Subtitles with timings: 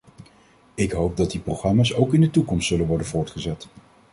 [0.75, 3.67] Ik hoop dat die programma's ook in de toekomst zullen worden voortgezet.